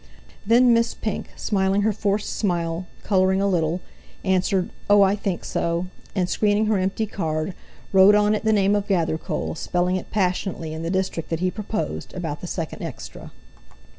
[0.47, 3.81] Then Miss Pink, smiling her forced smile, colouring a little,
[4.25, 5.03] answered: "Oh!
[5.03, 7.53] I think so!" and screening her empty card,
[7.93, 11.51] wrote on it the name of Gathercole, spelling it passionately in the district that he
[11.51, 13.31] proposed, about the second extra.